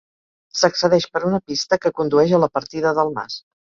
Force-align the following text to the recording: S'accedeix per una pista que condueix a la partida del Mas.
S'accedeix 0.61 1.05
per 1.17 1.23
una 1.29 1.41
pista 1.51 1.81
que 1.87 1.95
condueix 2.03 2.37
a 2.39 2.43
la 2.47 2.53
partida 2.61 2.99
del 3.03 3.19
Mas. 3.21 3.43